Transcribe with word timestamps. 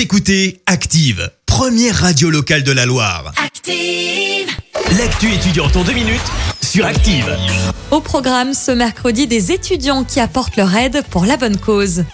Vous 0.00 0.04
écoutez 0.04 0.62
Active, 0.64 1.30
première 1.44 1.94
radio 1.94 2.30
locale 2.30 2.62
de 2.62 2.72
la 2.72 2.86
Loire. 2.86 3.34
Active. 3.36 4.48
L'actu 4.96 5.30
étudiante 5.30 5.76
en 5.76 5.84
deux 5.84 5.92
minutes 5.92 6.32
sur 6.62 6.86
Active. 6.86 7.36
Au 7.90 8.00
programme 8.00 8.54
ce 8.54 8.70
mercredi, 8.70 9.26
des 9.26 9.52
étudiants 9.52 10.04
qui 10.04 10.18
apportent 10.18 10.56
leur 10.56 10.74
aide 10.74 11.04
pour 11.10 11.26
la 11.26 11.36
bonne 11.36 11.58
cause. 11.58 12.04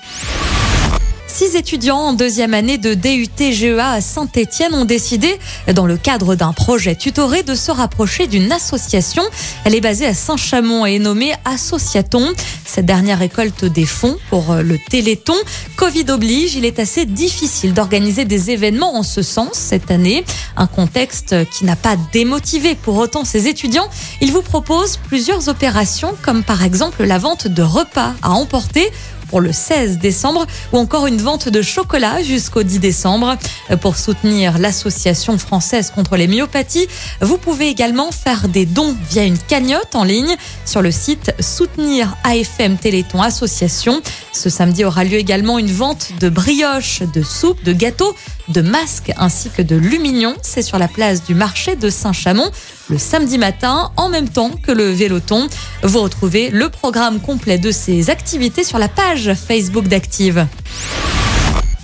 Six 1.57 1.61
étudiants 1.61 1.99
en 1.99 2.13
deuxième 2.13 2.53
année 2.53 2.77
de 2.77 2.93
DUT 2.93 3.53
GEA 3.53 3.93
à 3.93 4.01
Saint-Étienne 4.03 4.75
ont 4.75 4.85
décidé, 4.85 5.39
dans 5.73 5.87
le 5.87 5.97
cadre 5.97 6.35
d'un 6.35 6.53
projet 6.53 6.95
tutoré, 6.95 7.43
de 7.43 7.55
se 7.55 7.71
rapprocher 7.71 8.27
d'une 8.27 8.53
association. 8.53 9.23
Elle 9.65 9.75
est 9.75 9.81
basée 9.81 10.07
à 10.07 10.13
Saint-Chamond 10.13 10.85
et 10.85 10.97
est 10.97 10.99
nommée 10.99 11.33
Associaton. 11.47 12.31
Cette 12.67 12.85
dernière 12.85 13.21
récolte 13.21 13.65
des 13.65 13.87
fonds 13.87 14.17
pour 14.29 14.53
euh, 14.53 14.63
le 14.63 14.79
Téléthon. 14.79 15.35
Covid 15.77 16.05
oblige, 16.11 16.57
il 16.57 16.67
est 16.67 16.79
assez 16.79 17.07
difficile 17.07 17.73
d'organiser 17.73 18.27
des 18.27 18.51
événements 18.51 18.95
en 18.95 19.03
ce 19.03 19.23
sens 19.23 19.55
cette 19.55 19.91
année. 19.91 20.25
Un 20.57 20.67
contexte 20.67 21.35
qui 21.51 21.65
n'a 21.65 21.77
pas 21.77 21.97
démotivé 22.13 22.75
pour 22.75 22.97
autant 22.97 23.25
ces 23.25 23.49
étudiants. 23.49 23.89
Ils 24.21 24.33
vous 24.33 24.43
proposent 24.43 24.99
plusieurs 25.09 25.49
opérations 25.49 26.15
comme 26.23 26.45
par 26.45 26.63
exemple 26.63 27.03
la 27.05 27.19
vente 27.19 27.47
de 27.49 27.63
repas 27.63 28.15
à 28.23 28.31
emporter 28.33 28.91
pour 29.29 29.41
le 29.41 29.53
16 29.53 29.99
décembre 29.99 30.47
ou 30.73 30.79
encore 30.79 31.07
une 31.07 31.19
vente 31.19 31.49
de 31.49 31.63
chocolat 31.63 32.23
jusqu'au 32.23 32.63
10 32.63 32.79
décembre. 32.79 33.37
Pour 33.81 33.97
soutenir 33.97 34.59
l'association 34.59 35.39
française 35.39 35.93
contre 35.95 36.17
les 36.17 36.27
myopathies, 36.27 36.89
vous 37.21 37.39
pouvez 37.39 37.69
également 37.69 38.11
faire 38.13 38.49
des 38.49 38.67
dons 38.67 38.97
via 39.11 39.25
une 39.25 39.39
cagnotte 39.39 39.95
en 39.95 40.05
ligne 40.05 40.37
sur 40.65 40.83
le 40.83 40.91
site 40.91 41.33
Soutenir 41.41 42.17
AFM 42.25 42.77
Téléthon 42.77 43.23
Association. 43.23 44.01
Ce 44.37 44.51
samedi 44.51 44.85
aura 44.85 45.03
lieu 45.03 45.17
également 45.17 45.59
une 45.59 45.73
vente 45.73 46.11
de 46.21 46.29
brioches, 46.29 47.01
de 47.15 47.23
soupe, 47.23 47.65
de 47.65 47.73
gâteaux, 47.73 48.15
de 48.49 48.61
masques 48.61 49.11
ainsi 49.17 49.49
que 49.49 49.63
de 49.63 49.77
lumignon. 49.77 50.35
C'est 50.43 50.61
sur 50.61 50.79
la 50.79 50.89
place 50.89 51.25
du 51.25 51.35
marché 51.35 51.75
de 51.75 51.89
Saint-Chamond 51.89 52.51
le 52.91 52.99
samedi 52.99 53.39
matin 53.39 53.91
en 53.97 54.11
même 54.11 54.29
temps 54.29 54.51
que 54.51 54.73
le 54.73 54.91
Véloton. 54.91 55.49
Vous 55.83 56.03
retrouvez 56.03 56.51
le 56.51 56.69
programme 56.69 57.19
complet 57.19 57.57
de 57.57 57.71
ces 57.71 58.11
activités 58.11 58.63
sur 58.63 58.79
la 58.79 58.89
page 58.89 59.33
Facebook 59.33 59.89
d'Active. 59.89 60.47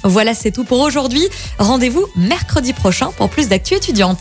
Voilà, 0.04 0.34
c'est 0.34 0.50
tout 0.50 0.64
pour 0.64 0.80
aujourd'hui. 0.80 1.26
Rendez-vous 1.58 2.04
mercredi 2.16 2.74
prochain 2.74 3.12
pour 3.16 3.30
plus 3.30 3.48
d'actu 3.48 3.74
étudiante. 3.74 4.20